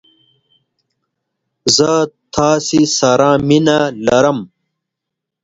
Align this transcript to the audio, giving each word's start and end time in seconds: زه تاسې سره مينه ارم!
زه 1.75 1.91
تاسې 2.35 2.81
سره 2.99 3.29
مينه 3.47 3.77
ارم! 4.17 4.39